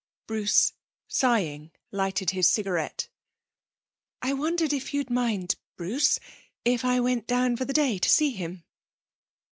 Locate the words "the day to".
7.65-8.09